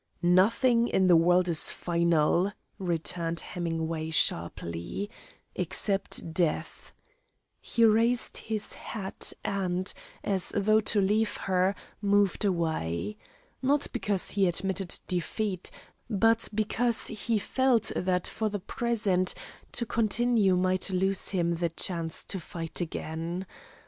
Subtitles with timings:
[0.23, 5.11] "Nothing in the world is final," returned Hemingway sharply,
[5.53, 6.91] "except death."
[7.59, 9.93] He raised his hat and,
[10.23, 13.15] as though to leave her, moved away.
[13.61, 15.69] Not because he admitted defeat,
[16.09, 19.35] but because he felt that for the present
[19.73, 23.45] to continue might lose him the chance to fight again.